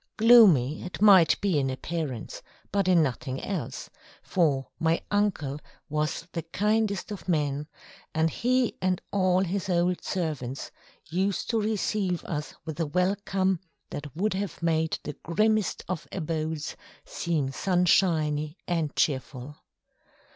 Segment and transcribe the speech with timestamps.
[0.17, 3.87] Gloomy it might be in appearance, but in nothing else,
[4.23, 7.67] for my uncle was the kindest of men,
[8.11, 10.71] and he and all his old servants
[11.07, 13.59] used to receive us with a welcome
[13.91, 16.75] that would have made the grimmest of abodes
[17.05, 19.57] seem sunshiny and cheerful.